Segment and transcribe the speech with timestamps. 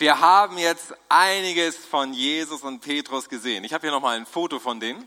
[0.00, 3.64] Wir haben jetzt einiges von Jesus und Petrus gesehen.
[3.64, 5.06] Ich habe hier nochmal ein Foto von denen.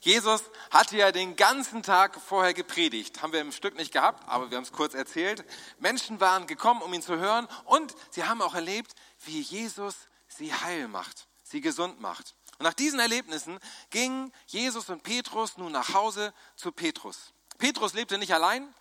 [0.00, 0.42] Jesus
[0.72, 3.22] hatte ja den ganzen Tag vorher gepredigt.
[3.22, 5.44] Haben wir im Stück nicht gehabt, aber wir haben es kurz erzählt.
[5.78, 9.94] Menschen waren gekommen, um ihn zu hören und sie haben auch erlebt, wie Jesus
[10.26, 12.34] sie heil macht, sie gesund macht.
[12.58, 13.60] Und nach diesen Erlebnissen
[13.90, 17.33] gingen Jesus und Petrus nun nach Hause zu Petrus.
[17.58, 18.72] Petrus lebte nicht allein.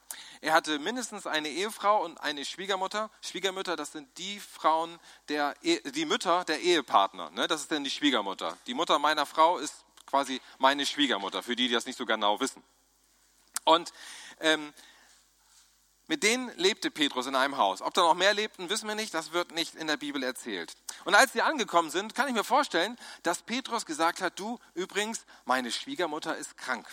[0.41, 3.09] Er hatte mindestens eine Ehefrau und eine Schwiegermutter.
[3.21, 4.99] Schwiegermütter, das sind die Frauen,
[5.29, 7.29] der, die Mütter der Ehepartner.
[7.31, 7.47] Ne?
[7.47, 8.57] Das ist dann die Schwiegermutter.
[8.67, 12.39] Die Mutter meiner Frau ist quasi meine Schwiegermutter, für die, die das nicht so genau
[12.39, 12.61] wissen.
[13.63, 13.93] Und
[14.41, 14.73] ähm,
[16.13, 17.81] mit denen lebte Petrus in einem Haus.
[17.81, 19.15] Ob da noch mehr lebten, wissen wir nicht.
[19.15, 20.71] Das wird nicht in der Bibel erzählt.
[21.05, 25.25] Und als sie angekommen sind, kann ich mir vorstellen, dass Petrus gesagt hat, du übrigens,
[25.45, 26.85] meine Schwiegermutter ist krank.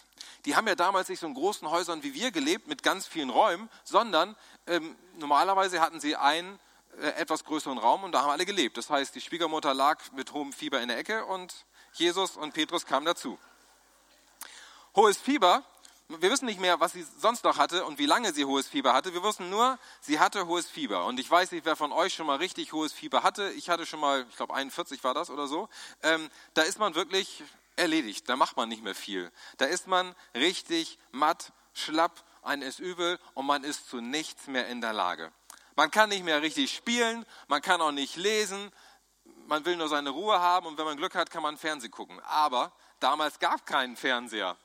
[0.46, 3.28] Die haben ja damals nicht so in großen Häusern wie wir gelebt, mit ganz vielen
[3.28, 6.58] Räumen, sondern ähm, normalerweise hatten sie einen
[6.98, 8.78] äh, etwas größeren Raum und da haben alle gelebt.
[8.78, 12.86] Das heißt, die Schwiegermutter lag mit hohem Fieber in der Ecke und Jesus und Petrus
[12.86, 13.38] kamen dazu.
[14.96, 15.62] Hohes Fieber
[16.18, 18.92] wir wissen nicht mehr, was sie sonst noch hatte und wie lange sie hohes Fieber
[18.92, 19.14] hatte.
[19.14, 21.04] Wir wussten nur, sie hatte hohes Fieber.
[21.04, 23.50] Und ich weiß nicht, wer von euch schon mal richtig hohes Fieber hatte.
[23.52, 25.68] Ich hatte schon mal, ich glaube 41 war das oder so.
[26.02, 27.44] Ähm, da ist man wirklich
[27.76, 28.28] erledigt.
[28.28, 29.30] Da macht man nicht mehr viel.
[29.58, 34.66] Da ist man richtig matt, schlapp, ein ist übel und man ist zu nichts mehr
[34.66, 35.30] in der Lage.
[35.76, 38.72] Man kann nicht mehr richtig spielen, man kann auch nicht lesen,
[39.46, 42.20] man will nur seine Ruhe haben und wenn man Glück hat, kann man Fernsehen gucken.
[42.20, 44.56] Aber damals gab keinen Fernseher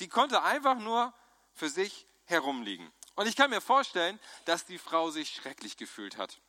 [0.00, 1.12] die konnte einfach nur
[1.54, 2.90] für sich herumliegen.
[3.14, 6.40] Und ich kann mir vorstellen, dass die Frau sich schrecklich gefühlt hat.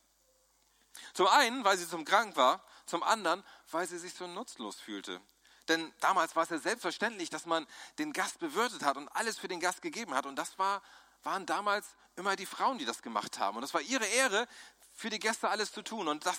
[1.14, 5.20] Zum einen, weil sie zum krank war, zum anderen, weil sie sich so nutzlos fühlte.
[5.68, 7.66] Denn damals war es ja selbstverständlich, dass man
[7.98, 10.26] den Gast bewirtet hat und alles für den Gast gegeben hat.
[10.26, 10.82] Und das war,
[11.22, 13.56] waren damals immer die Frauen, die das gemacht haben.
[13.56, 14.48] Und das war ihre Ehre,
[14.94, 16.08] für die Gäste alles zu tun.
[16.08, 16.38] Und das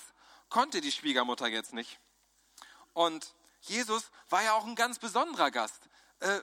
[0.50, 2.00] konnte die Schwiegermutter jetzt nicht.
[2.94, 5.90] Und Jesus war ja auch ein ganz besonderer Gast.
[6.20, 6.42] Äh,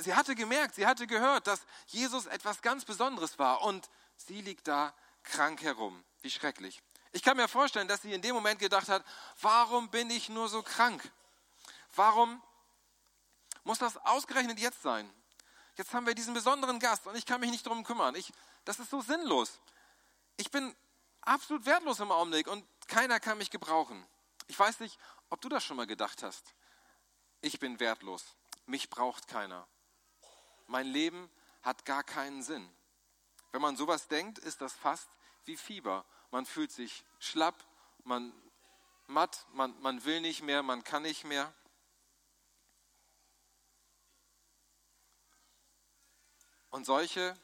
[0.00, 4.68] sie hatte gemerkt, sie hatte gehört, dass Jesus etwas ganz Besonderes war und sie liegt
[4.68, 6.02] da krank herum.
[6.22, 6.82] Wie schrecklich.
[7.12, 9.04] Ich kann mir vorstellen, dass sie in dem Moment gedacht hat,
[9.40, 11.10] warum bin ich nur so krank?
[11.94, 12.42] Warum
[13.64, 15.10] muss das ausgerechnet jetzt sein?
[15.76, 18.14] Jetzt haben wir diesen besonderen Gast und ich kann mich nicht darum kümmern.
[18.14, 18.32] Ich,
[18.64, 19.60] das ist so sinnlos.
[20.36, 20.74] Ich bin
[21.20, 24.06] absolut wertlos im Augenblick und keiner kann mich gebrauchen.
[24.48, 24.98] Ich weiß nicht,
[25.28, 26.54] ob du das schon mal gedacht hast.
[27.40, 28.24] Ich bin wertlos.
[28.66, 29.66] Mich braucht keiner
[30.66, 31.30] mein Leben
[31.62, 32.68] hat gar keinen Sinn.
[33.50, 35.08] Wenn man sowas denkt, ist das fast
[35.44, 36.04] wie Fieber.
[36.30, 37.64] Man fühlt sich schlapp,
[38.04, 38.32] man
[39.06, 41.52] matt, man, man will nicht mehr, man kann nicht mehr.
[46.70, 47.36] Und solche,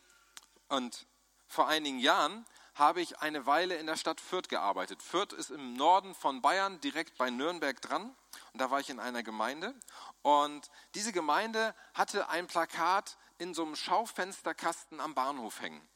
[0.68, 1.06] und
[1.46, 2.46] vor einigen Jahren
[2.78, 5.02] habe ich eine Weile in der Stadt Fürth gearbeitet.
[5.02, 8.14] Fürth ist im Norden von Bayern, direkt bei Nürnberg dran.
[8.52, 9.74] Und da war ich in einer Gemeinde.
[10.22, 15.86] Und diese Gemeinde hatte ein Plakat in so einem Schaufensterkasten am Bahnhof hängen.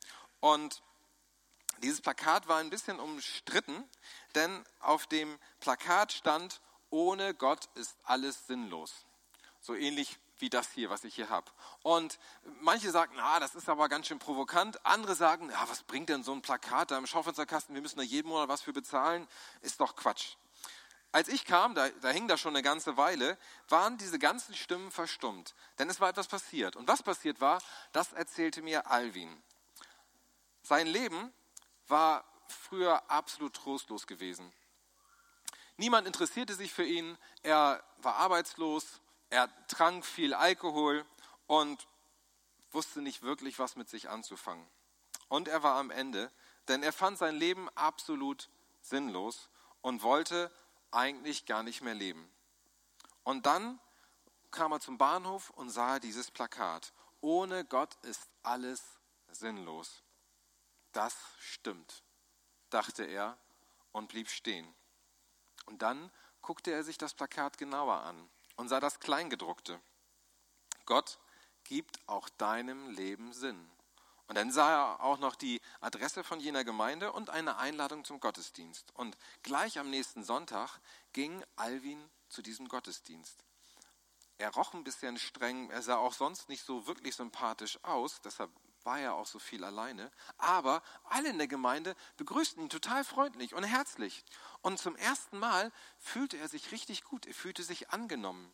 [0.40, 0.82] Und
[1.78, 3.88] dieses Plakat war ein bisschen umstritten,
[4.34, 6.60] denn auf dem Plakat stand,
[6.90, 9.06] ohne Gott ist alles sinnlos.
[9.60, 11.50] So ähnlich wie das hier, was ich hier habe.
[11.82, 12.18] Und
[12.60, 14.84] manche sagen, ah, das ist aber ganz schön provokant.
[14.84, 17.74] Andere sagen, ja, was bringt denn so ein Plakat da im Schaufensterkasten?
[17.74, 19.26] Wir müssen da jeden Monat was für bezahlen.
[19.62, 20.34] Ist doch Quatsch.
[21.12, 23.38] Als ich kam, da, da hing da schon eine ganze Weile,
[23.68, 25.54] waren diese ganzen Stimmen verstummt.
[25.78, 26.74] Denn es war etwas passiert.
[26.74, 29.42] Und was passiert war, das erzählte mir Alvin.
[30.62, 31.32] Sein Leben
[31.86, 34.52] war früher absolut trostlos gewesen.
[35.76, 37.16] Niemand interessierte sich für ihn.
[37.42, 39.01] Er war arbeitslos.
[39.32, 41.06] Er trank viel Alkohol
[41.46, 41.88] und
[42.70, 44.68] wusste nicht wirklich, was mit sich anzufangen.
[45.28, 46.30] Und er war am Ende,
[46.68, 48.50] denn er fand sein Leben absolut
[48.82, 49.48] sinnlos
[49.80, 50.52] und wollte
[50.90, 52.30] eigentlich gar nicht mehr leben.
[53.24, 53.80] Und dann
[54.50, 56.92] kam er zum Bahnhof und sah dieses Plakat.
[57.22, 58.82] Ohne Gott ist alles
[59.30, 60.02] sinnlos.
[60.92, 62.02] Das stimmt,
[62.68, 63.38] dachte er
[63.92, 64.74] und blieb stehen.
[65.64, 66.10] Und dann
[66.42, 68.28] guckte er sich das Plakat genauer an
[68.62, 69.80] und sah das Kleingedruckte.
[70.86, 71.18] Gott
[71.64, 73.68] gibt auch deinem Leben Sinn.
[74.28, 78.20] Und dann sah er auch noch die Adresse von jener Gemeinde und eine Einladung zum
[78.20, 78.92] Gottesdienst.
[78.94, 80.78] Und gleich am nächsten Sonntag
[81.12, 83.44] ging Alwin zu diesem Gottesdienst.
[84.38, 88.52] Er roch ein bisschen streng, er sah auch sonst nicht so wirklich sympathisch aus, deshalb
[88.84, 90.10] war er auch so viel alleine.
[90.38, 94.24] Aber alle in der Gemeinde begrüßten ihn total freundlich und herzlich.
[94.60, 98.52] Und zum ersten Mal fühlte er sich richtig gut, er fühlte sich angenommen.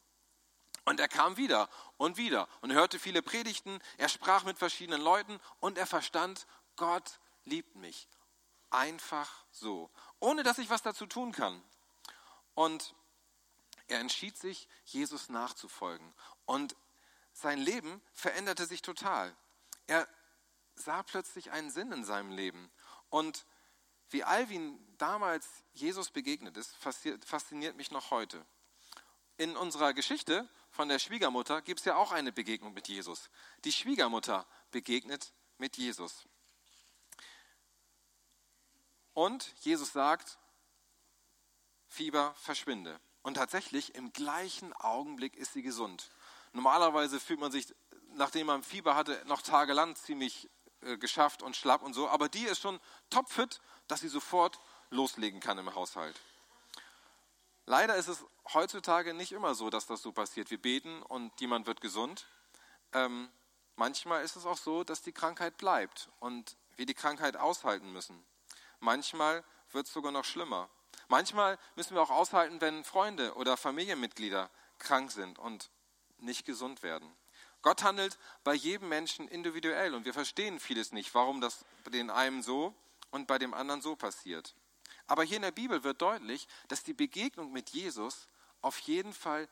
[0.84, 5.38] Und er kam wieder und wieder und hörte viele Predigten, er sprach mit verschiedenen Leuten
[5.60, 6.46] und er verstand,
[6.76, 8.08] Gott liebt mich.
[8.70, 9.90] Einfach so.
[10.20, 11.62] Ohne dass ich was dazu tun kann.
[12.54, 12.94] Und
[13.88, 16.12] er entschied sich, Jesus nachzufolgen.
[16.44, 16.76] Und
[17.32, 19.34] sein Leben veränderte sich total.
[19.86, 20.08] Er
[20.78, 22.70] sah plötzlich einen Sinn in seinem Leben.
[23.10, 23.46] Und
[24.10, 28.44] wie Alvin damals Jesus begegnet ist, fasziniert mich noch heute.
[29.36, 33.30] In unserer Geschichte von der Schwiegermutter gibt es ja auch eine Begegnung mit Jesus.
[33.64, 36.26] Die Schwiegermutter begegnet mit Jesus.
[39.14, 40.38] Und Jesus sagt,
[41.86, 43.00] Fieber verschwinde.
[43.22, 46.10] Und tatsächlich im gleichen Augenblick ist sie gesund.
[46.52, 47.74] Normalerweise fühlt man sich,
[48.14, 50.48] nachdem man Fieber hatte, noch tagelang ziemlich
[50.82, 52.08] äh, geschafft und schlapp und so.
[52.08, 52.80] Aber die ist schon
[53.10, 54.58] topfit, dass sie sofort
[54.90, 56.18] loslegen kann im Haushalt.
[57.66, 60.50] Leider ist es heutzutage nicht immer so, dass das so passiert.
[60.50, 62.26] Wir beten und jemand wird gesund.
[62.92, 63.28] Ähm,
[63.76, 68.24] manchmal ist es auch so, dass die Krankheit bleibt und wir die Krankheit aushalten müssen.
[68.80, 70.70] Manchmal wird es sogar noch schlimmer.
[71.08, 75.70] Manchmal müssen wir auch aushalten, wenn Freunde oder Familienmitglieder krank sind und
[76.18, 77.10] nicht gesund werden.
[77.62, 82.10] Gott handelt bei jedem Menschen individuell und wir verstehen vieles nicht, warum das bei den
[82.10, 82.74] einen so
[83.10, 84.54] und bei dem anderen so passiert.
[85.06, 88.28] Aber hier in der Bibel wird deutlich, dass die Begegnung mit Jesus
[88.60, 89.48] auf jeden Fall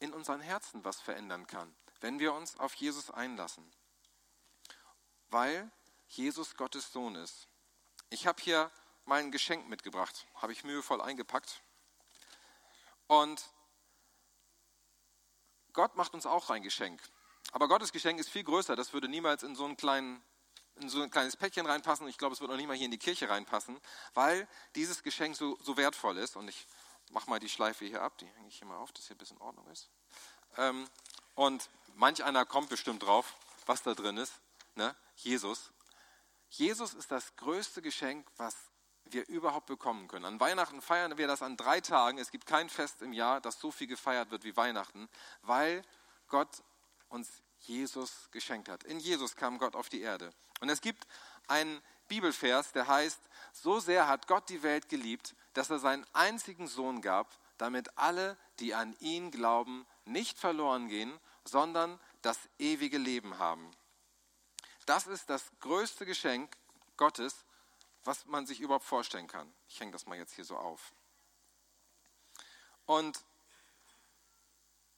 [0.00, 3.64] in unseren Herzen was verändern kann, wenn wir uns auf Jesus einlassen.
[5.28, 5.70] Weil
[6.08, 7.46] Jesus Gottes Sohn ist.
[8.08, 8.70] Ich habe hier
[9.04, 11.62] mein Geschenk mitgebracht, habe ich mühevoll eingepackt.
[13.06, 13.44] Und
[15.72, 17.00] Gott macht uns auch ein Geschenk.
[17.52, 18.76] Aber Gottes Geschenk ist viel größer.
[18.76, 20.22] Das würde niemals in so, einen kleinen,
[20.76, 22.06] in so ein kleines Päckchen reinpassen.
[22.08, 23.80] Ich glaube, es würde auch nicht mal hier in die Kirche reinpassen,
[24.14, 26.36] weil dieses Geschenk so, so wertvoll ist.
[26.36, 26.66] Und ich
[27.10, 28.18] mache mal die Schleife hier ab.
[28.18, 29.88] Die hänge ich hier mal auf, dass hier ein bisschen Ordnung ist.
[30.56, 30.88] Ähm,
[31.34, 33.34] und manch einer kommt bestimmt drauf,
[33.66, 34.34] was da drin ist.
[34.74, 34.94] Ne?
[35.16, 35.72] Jesus.
[36.50, 38.69] Jesus ist das größte Geschenk, was
[39.12, 40.24] wir überhaupt bekommen können.
[40.24, 42.18] An Weihnachten feiern wir das an drei Tagen.
[42.18, 45.08] Es gibt kein Fest im Jahr, das so viel gefeiert wird wie Weihnachten,
[45.42, 45.82] weil
[46.28, 46.62] Gott
[47.08, 48.84] uns Jesus geschenkt hat.
[48.84, 50.32] In Jesus kam Gott auf die Erde.
[50.60, 51.06] Und es gibt
[51.48, 53.20] einen Bibelvers, der heißt,
[53.52, 58.36] so sehr hat Gott die Welt geliebt, dass er seinen einzigen Sohn gab, damit alle,
[58.58, 63.70] die an ihn glauben, nicht verloren gehen, sondern das ewige Leben haben.
[64.86, 66.56] Das ist das größte Geschenk
[66.96, 67.44] Gottes,
[68.04, 69.52] was man sich überhaupt vorstellen kann.
[69.68, 70.92] Ich hänge das mal jetzt hier so auf.
[72.86, 73.22] Und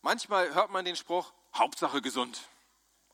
[0.00, 2.48] manchmal hört man den Spruch, Hauptsache gesund.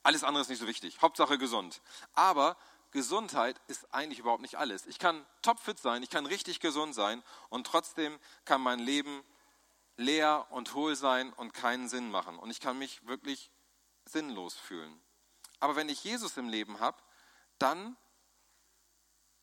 [0.02, 1.00] Alles andere ist nicht so wichtig.
[1.02, 1.82] Hauptsache gesund.
[2.14, 2.56] Aber
[2.90, 4.87] Gesundheit ist eigentlich überhaupt nicht alles.
[4.87, 9.23] Ich kann topfit sein, ich kann richtig gesund sein und trotzdem kann mein Leben
[9.96, 12.38] leer und hohl sein und keinen Sinn machen.
[12.38, 13.50] Und ich kann mich wirklich
[14.06, 15.02] sinnlos fühlen.
[15.61, 16.96] Aber wenn ich Jesus im Leben habe,
[17.58, 17.96] dann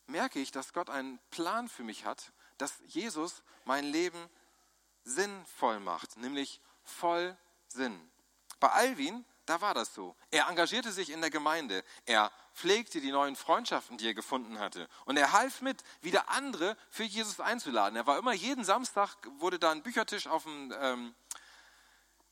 [0.08, 4.30] merke ich, dass Gott einen Plan für mich hat, dass Jesus mein Leben
[5.04, 7.38] sinnvoll macht, nämlich voll
[7.68, 8.12] Sinn.
[8.60, 10.16] Bei Alvin, da war das so.
[10.32, 11.84] Er engagierte sich in der Gemeinde.
[12.06, 14.88] Er pflegte die neuen Freundschaften, die er gefunden hatte.
[15.06, 17.96] Und er half mit, wieder andere für Jesus einzuladen.
[17.96, 21.16] Er war immer jeden Samstag, wurde da ein Büchertisch auf dem, ähm,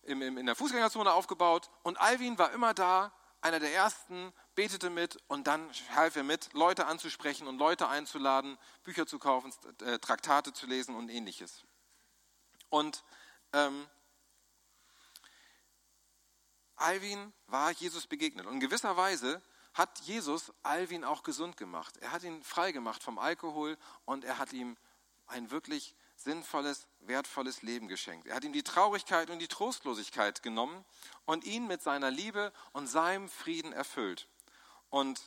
[0.04, 1.70] im, im, in der Fußgängerzone aufgebaut.
[1.84, 3.12] Und Alvin war immer da,
[3.44, 8.58] einer der ersten, betete mit und dann half er mit, Leute anzusprechen und Leute einzuladen,
[8.84, 11.66] Bücher zu kaufen, äh, Traktate zu lesen und ähnliches.
[12.70, 13.04] Und
[13.52, 13.88] ähm,
[16.76, 18.46] Alvin war Jesus begegnet.
[18.46, 19.42] Und in gewisser Weise
[19.74, 21.98] hat Jesus Alvin auch gesund gemacht.
[21.98, 24.78] Er hat ihn frei gemacht vom Alkohol und er hat ihm
[25.28, 28.28] ein wirklich sinnvolles, wertvolles Leben geschenkt.
[28.28, 30.86] Er hat ihm die Traurigkeit und die Trostlosigkeit genommen
[31.26, 34.28] und ihn mit seiner Liebe und seinem Frieden erfüllt.
[34.90, 35.22] Und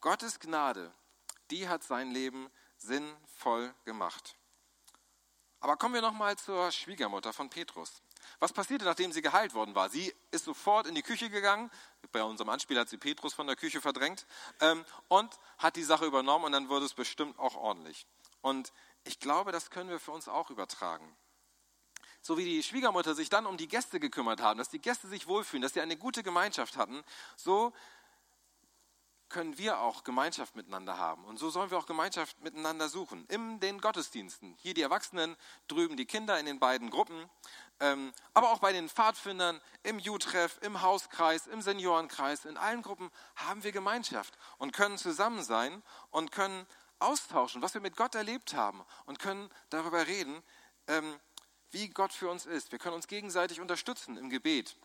[0.00, 0.92] Gottes Gnade,
[1.50, 4.36] die hat sein Leben sinnvoll gemacht.
[5.60, 8.02] Aber kommen wir nochmal zur Schwiegermutter von Petrus.
[8.40, 9.88] Was passierte, nachdem sie geheilt worden war?
[9.88, 11.70] Sie ist sofort in die Küche gegangen.
[12.10, 14.26] Bei unserem Anspiel hat sie Petrus von der Küche verdrängt
[14.60, 18.06] ähm, und hat die Sache übernommen und dann wurde es bestimmt auch ordentlich.
[18.40, 18.72] Und
[19.04, 21.16] ich glaube, das können wir für uns auch übertragen.
[22.20, 25.26] So wie die Schwiegermutter sich dann um die Gäste gekümmert haben, dass die Gäste sich
[25.26, 27.02] wohlfühlen, dass sie eine gute Gemeinschaft hatten,
[27.36, 27.72] so
[29.32, 31.24] können wir auch Gemeinschaft miteinander haben.
[31.24, 33.24] Und so sollen wir auch Gemeinschaft miteinander suchen.
[33.26, 34.54] In den Gottesdiensten.
[34.60, 37.28] Hier die Erwachsenen, drüben die Kinder in den beiden Gruppen.
[37.80, 42.44] Ähm, aber auch bei den Pfadfindern, im Jutreff, im Hauskreis, im Seniorenkreis.
[42.44, 46.66] In allen Gruppen haben wir Gemeinschaft und können zusammen sein und können
[47.04, 50.42] austauschen, was wir mit Gott erlebt haben und können darüber reden,
[50.86, 51.18] ähm,
[51.70, 52.72] wie Gott für uns ist.
[52.72, 54.76] Wir können uns gegenseitig unterstützen im Gebet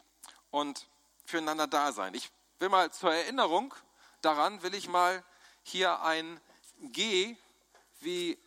[0.51, 0.87] und
[1.25, 2.13] füreinander da sein.
[2.13, 3.73] Ich will mal zur Erinnerung
[4.21, 5.23] daran will ich mal
[5.63, 6.39] hier ein
[6.81, 7.35] G
[7.99, 8.37] wie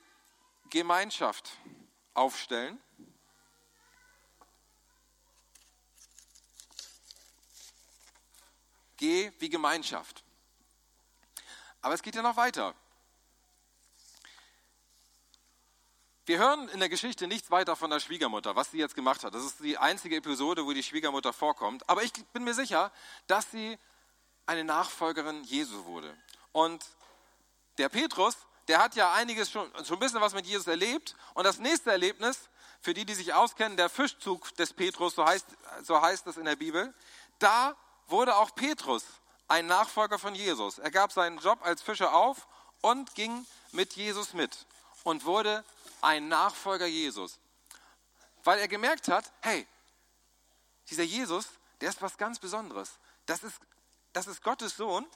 [0.68, 1.50] Gemeinschaft
[2.14, 2.80] aufstellen.
[8.96, 10.22] Geh wie Gemeinschaft.
[11.80, 12.74] Aber es geht ja noch weiter.
[16.30, 19.34] Wir hören in der Geschichte nichts weiter von der Schwiegermutter, was sie jetzt gemacht hat.
[19.34, 21.82] Das ist die einzige Episode, wo die Schwiegermutter vorkommt.
[21.88, 22.92] Aber ich bin mir sicher,
[23.26, 23.76] dass sie
[24.46, 26.16] eine Nachfolgerin Jesu wurde.
[26.52, 26.84] Und
[27.78, 28.36] der Petrus,
[28.68, 31.16] der hat ja einiges schon, schon ein bisschen was mit Jesus erlebt.
[31.34, 32.48] Und das nächste Erlebnis,
[32.80, 35.46] für die, die sich auskennen, der Fischzug des Petrus, so heißt,
[35.82, 36.94] so heißt es in der Bibel,
[37.40, 37.74] da
[38.06, 39.02] wurde auch Petrus
[39.48, 40.78] ein Nachfolger von Jesus.
[40.78, 42.46] Er gab seinen Job als Fischer auf
[42.82, 44.64] und ging mit Jesus mit
[45.02, 45.64] und wurde
[46.02, 47.38] ein Nachfolger Jesus.
[48.44, 49.66] Weil er gemerkt hat, hey,
[50.88, 51.48] dieser Jesus,
[51.80, 52.98] der ist was ganz Besonderes.
[53.26, 53.60] Das ist,
[54.12, 55.06] das ist Gottes Sohn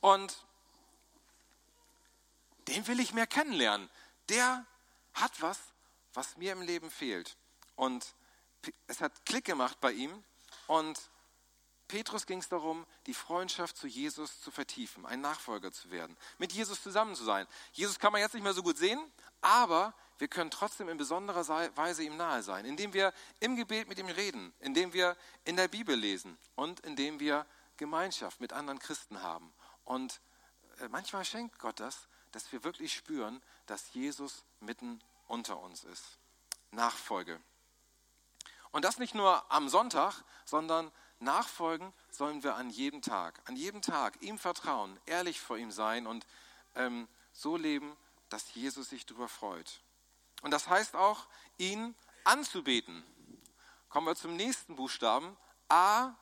[0.00, 0.44] und
[2.68, 3.90] den will ich mehr kennenlernen.
[4.28, 4.66] Der
[5.12, 5.58] hat was,
[6.14, 7.36] was mir im Leben fehlt.
[7.76, 8.14] Und
[8.86, 10.24] es hat Klick gemacht bei ihm
[10.66, 10.98] und
[11.88, 16.52] Petrus ging es darum, die Freundschaft zu Jesus zu vertiefen, ein Nachfolger zu werden, mit
[16.52, 17.46] Jesus zusammen zu sein.
[17.72, 19.00] Jesus kann man jetzt nicht mehr so gut sehen,
[19.42, 23.98] aber wir können trotzdem in besonderer Weise ihm nahe sein, indem wir im Gebet mit
[23.98, 29.22] ihm reden, indem wir in der Bibel lesen und indem wir Gemeinschaft mit anderen Christen
[29.22, 29.52] haben.
[29.84, 30.20] Und
[30.80, 36.18] äh, manchmal schenkt Gott das, dass wir wirklich spüren, dass Jesus mitten unter uns ist.
[36.70, 37.40] Nachfolge.
[38.70, 40.90] Und das nicht nur am Sonntag, sondern
[41.20, 43.40] nachfolgen sollen wir an jedem Tag.
[43.44, 46.26] An jedem Tag ihm vertrauen, ehrlich vor ihm sein und
[46.74, 47.96] ähm, so leben,
[48.30, 49.80] dass Jesus sich darüber freut.
[50.44, 53.02] Und das heißt auch, ihn anzubeten.
[53.88, 55.38] Kommen wir zum nächsten Buchstaben.
[55.70, 56.14] A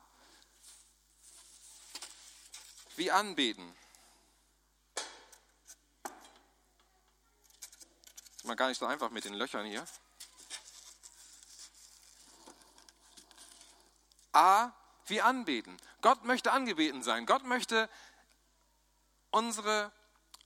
[2.95, 3.75] wie anbeten.
[8.37, 9.85] Ist mal gar nicht so einfach mit den Löchern hier.
[14.31, 14.71] A
[15.07, 15.75] wie anbeten.
[16.01, 17.25] Gott möchte angebeten sein.
[17.25, 17.89] Gott möchte
[19.31, 19.91] unsere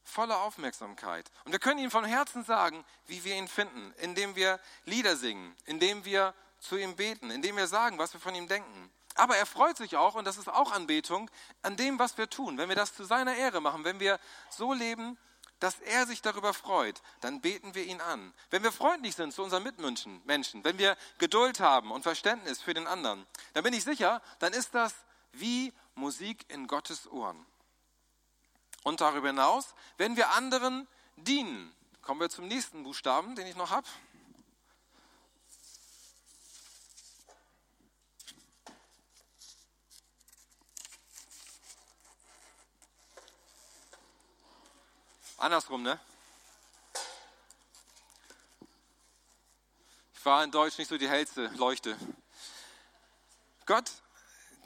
[0.08, 1.30] volle Aufmerksamkeit.
[1.46, 5.56] Und wir können ihm von Herzen sagen, wie wir ihn finden, indem wir Lieder singen,
[5.66, 8.92] indem wir zu ihm beten, indem wir sagen, was wir von ihm denken.
[9.16, 11.30] Aber er freut sich auch, und das ist auch Anbetung,
[11.62, 12.58] an dem, was wir tun.
[12.58, 15.18] Wenn wir das zu seiner Ehre machen, wenn wir so leben,
[15.60, 18.34] dass er sich darüber freut, dann beten wir ihn an.
[18.52, 22.76] Wenn wir freundlich sind zu unseren Mitmenschen, Menschen, wenn wir Geduld haben und Verständnis für
[22.76, 24.94] den anderen, dann bin ich sicher, dann ist das
[25.32, 27.44] wie Musik in Gottes Ohren.
[28.88, 33.70] Und darüber hinaus, wenn wir anderen dienen, kommen wir zum nächsten Buchstaben, den ich noch
[33.70, 33.86] habe.
[45.38, 46.00] Andersrum, ne?
[50.14, 51.98] Ich war in Deutsch nicht so die hellste Leuchte.
[53.66, 53.92] Gott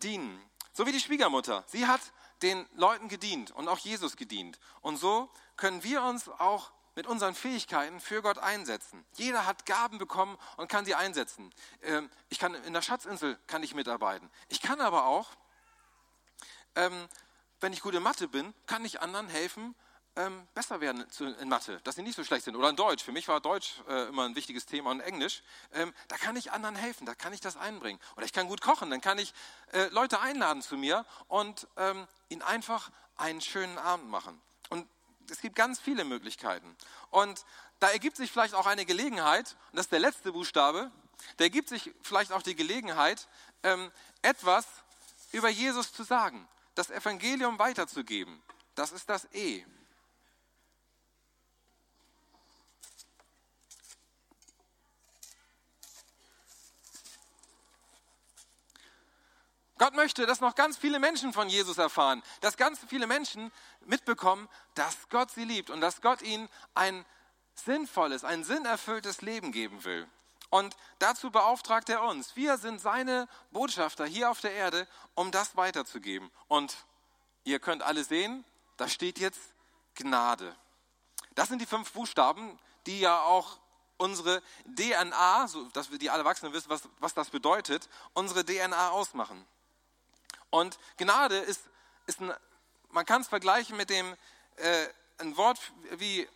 [0.03, 0.50] dienen.
[0.73, 1.63] So wie die Schwiegermutter.
[1.67, 2.01] Sie hat
[2.41, 4.59] den Leuten gedient und auch Jesus gedient.
[4.81, 9.05] Und so können wir uns auch mit unseren Fähigkeiten für Gott einsetzen.
[9.13, 11.53] Jeder hat Gaben bekommen und kann sie einsetzen.
[11.83, 14.29] Ähm, ich kann in der Schatzinsel kann ich mitarbeiten.
[14.49, 15.29] Ich kann aber auch,
[16.75, 17.07] ähm,
[17.59, 19.75] wenn ich gute Mathe bin, kann ich anderen helfen,
[20.15, 21.05] ähm, besser werden
[21.39, 22.55] in Mathe, dass sie nicht so schlecht sind.
[22.55, 23.03] Oder in Deutsch.
[23.03, 25.41] Für mich war Deutsch äh, immer ein wichtiges Thema und Englisch.
[25.73, 27.99] Ähm, da kann ich anderen helfen, da kann ich das einbringen.
[28.15, 29.33] Oder ich kann gut kochen, dann kann ich
[29.71, 34.41] äh, Leute einladen zu mir und ähm, ihnen einfach einen schönen Abend machen.
[34.69, 34.87] Und
[35.29, 36.75] es gibt ganz viele Möglichkeiten.
[37.09, 37.45] Und
[37.79, 40.91] da ergibt sich vielleicht auch eine Gelegenheit, und das ist der letzte Buchstabe,
[41.37, 43.27] da ergibt sich vielleicht auch die Gelegenheit,
[43.63, 43.91] ähm,
[44.21, 44.65] etwas
[45.31, 48.41] über Jesus zu sagen, das Evangelium weiterzugeben.
[48.75, 49.65] Das ist das E.
[59.81, 63.51] Gott möchte, dass noch ganz viele Menschen von Jesus erfahren, dass ganz viele Menschen
[63.87, 67.03] mitbekommen, dass Gott sie liebt und dass Gott ihnen ein
[67.55, 70.07] sinnvolles, ein sinnerfülltes Leben geben will.
[70.51, 72.35] Und dazu beauftragt er uns.
[72.35, 76.29] Wir sind seine Botschafter hier auf der Erde, um das weiterzugeben.
[76.47, 76.77] Und
[77.43, 78.45] ihr könnt alle sehen,
[78.77, 79.41] da steht jetzt
[79.95, 80.55] Gnade.
[81.33, 83.57] Das sind die fünf Buchstaben, die ja auch
[83.97, 84.43] unsere
[84.77, 89.43] DNA, so dass wir die alle Erwachsenen wissen, was, was das bedeutet, unsere DNA ausmachen.
[90.51, 91.63] Und Gnade ist,
[92.05, 92.31] ist ein,
[92.89, 94.15] man kann es vergleichen mit dem,
[94.57, 95.59] äh, ein Wort
[95.97, 96.27] wie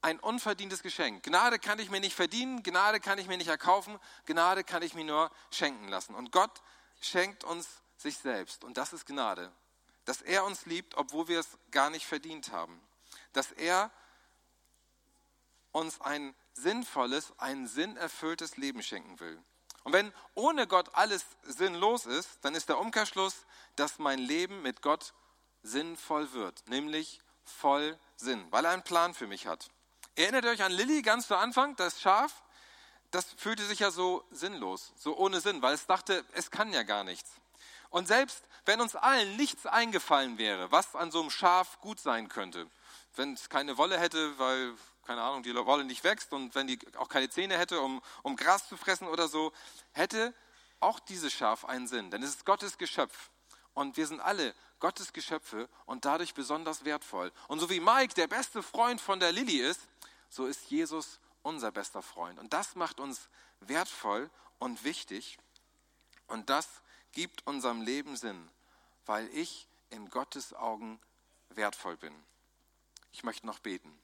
[0.00, 1.22] ein unverdientes Geschenk.
[1.22, 4.94] Gnade kann ich mir nicht verdienen, Gnade kann ich mir nicht erkaufen, Gnade kann ich
[4.94, 6.14] mir nur schenken lassen.
[6.14, 6.62] Und Gott
[7.00, 8.64] schenkt uns sich selbst.
[8.64, 9.50] Und das ist Gnade.
[10.04, 12.80] Dass er uns liebt, obwohl wir es gar nicht verdient haben.
[13.32, 13.90] Dass er
[15.72, 19.42] uns ein sinnvolles, ein sinnerfülltes Leben schenken will.
[19.84, 23.44] Und wenn ohne Gott alles sinnlos ist, dann ist der Umkehrschluss,
[23.76, 25.14] dass mein Leben mit Gott
[25.62, 29.70] sinnvoll wird, nämlich voll Sinn, weil er einen Plan für mich hat.
[30.16, 32.42] Erinnert ihr euch an Lilly ganz zu Anfang, das Schaf?
[33.10, 36.82] Das fühlte sich ja so sinnlos, so ohne Sinn, weil es dachte, es kann ja
[36.82, 37.30] gar nichts.
[37.90, 42.28] Und selbst wenn uns allen nichts eingefallen wäre, was an so einem Schaf gut sein
[42.28, 42.66] könnte,
[43.16, 44.74] wenn es keine Wolle hätte, weil,
[45.04, 48.36] keine Ahnung, die Wolle nicht wächst und wenn die auch keine Zähne hätte, um, um
[48.36, 49.52] Gras zu fressen oder so,
[49.92, 50.34] hätte
[50.80, 53.30] auch dieses Schaf einen Sinn, denn es ist Gottes Geschöpf.
[53.74, 57.32] Und wir sind alle Gottes Geschöpfe und dadurch besonders wertvoll.
[57.48, 59.80] Und so wie Mike der beste Freund von der Lilly ist,
[60.28, 62.38] so ist Jesus unser bester Freund.
[62.38, 63.28] Und das macht uns
[63.60, 65.38] wertvoll und wichtig.
[66.28, 66.68] Und das
[67.12, 68.48] gibt unserem Leben Sinn,
[69.06, 71.00] weil ich in Gottes Augen
[71.50, 72.14] wertvoll bin.
[73.12, 73.96] Ich möchte noch beten.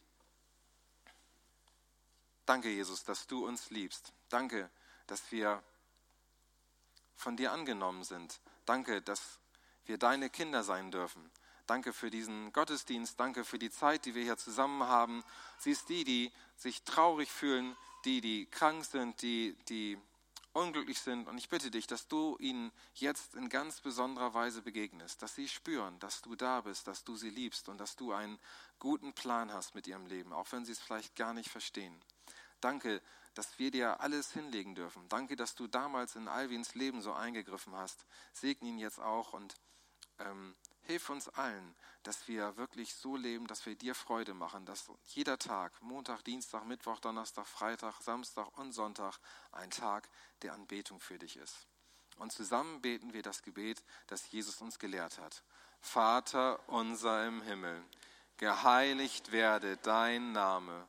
[2.51, 4.13] Danke, Jesus, dass du uns liebst.
[4.29, 4.69] Danke,
[5.07, 5.63] dass wir
[7.15, 8.41] von dir angenommen sind.
[8.67, 9.39] Danke, dass
[9.85, 11.31] wir deine Kinder sein dürfen.
[11.69, 13.21] Danke für diesen Gottesdienst.
[13.21, 15.23] Danke für die Zeit, die wir hier zusammen haben.
[15.59, 19.97] Siehst die, die sich traurig fühlen, die, die krank sind, die, die
[20.53, 21.29] unglücklich sind.
[21.29, 25.47] Und ich bitte dich, dass du ihnen jetzt in ganz besonderer Weise begegnest, dass sie
[25.47, 28.41] spüren, dass du da bist, dass du sie liebst und dass du einen
[28.81, 31.95] guten Plan hast mit ihrem Leben, auch wenn sie es vielleicht gar nicht verstehen.
[32.61, 33.03] Danke,
[33.35, 35.09] dass wir dir alles hinlegen dürfen.
[35.09, 38.05] Danke, dass du damals in Alwins Leben so eingegriffen hast.
[38.33, 39.55] Segne ihn jetzt auch und
[40.19, 44.91] ähm, hilf uns allen, dass wir wirklich so leben, dass wir dir Freude machen, dass
[45.05, 49.19] jeder Tag, Montag, Dienstag, Mittwoch, Donnerstag, Freitag, Samstag und Sonntag
[49.53, 50.09] ein Tag
[50.43, 51.67] der Anbetung für dich ist.
[52.17, 55.43] Und zusammen beten wir das Gebet, das Jesus uns gelehrt hat.
[55.81, 57.83] Vater unser im Himmel,
[58.37, 60.89] geheiligt werde dein Name,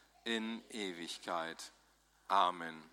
[0.23, 1.71] in Ewigkeit.
[2.29, 2.90] Amen.